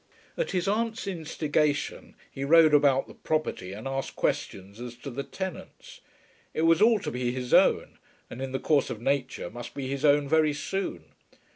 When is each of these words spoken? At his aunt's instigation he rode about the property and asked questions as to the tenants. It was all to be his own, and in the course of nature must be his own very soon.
At 0.35 0.49
his 0.49 0.67
aunt's 0.67 1.05
instigation 1.05 2.15
he 2.31 2.43
rode 2.43 2.73
about 2.73 3.07
the 3.07 3.13
property 3.13 3.71
and 3.71 3.87
asked 3.87 4.15
questions 4.15 4.79
as 4.81 4.95
to 4.95 5.11
the 5.11 5.21
tenants. 5.21 6.01
It 6.55 6.63
was 6.63 6.81
all 6.81 6.97
to 7.01 7.11
be 7.11 7.31
his 7.31 7.53
own, 7.53 7.99
and 8.27 8.41
in 8.41 8.51
the 8.51 8.57
course 8.57 8.89
of 8.89 8.99
nature 8.99 9.51
must 9.51 9.75
be 9.75 9.87
his 9.87 10.03
own 10.03 10.27
very 10.27 10.53
soon. 10.53 11.13